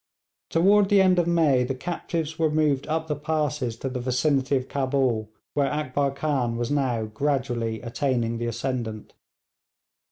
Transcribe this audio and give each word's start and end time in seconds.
Toward 0.49 0.89
the 0.89 0.99
end 0.99 1.19
of 1.19 1.27
May 1.27 1.63
the 1.63 1.75
captives 1.75 2.39
were 2.39 2.49
moved 2.49 2.87
up 2.87 3.05
the 3.07 3.15
passes 3.15 3.77
to 3.77 3.87
the 3.87 3.99
vicinity 3.99 4.55
of 4.57 4.67
Cabul, 4.67 5.29
where 5.53 5.71
Akbar 5.71 6.09
Khan 6.09 6.57
was 6.57 6.71
now 6.71 7.05
gradually 7.05 7.81
attaining 7.81 8.39
the 8.39 8.47
ascendant. 8.47 9.13